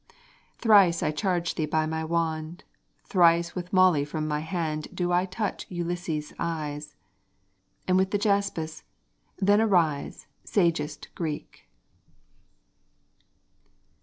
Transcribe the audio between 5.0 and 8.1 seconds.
I touch Ulysses's eyes, And with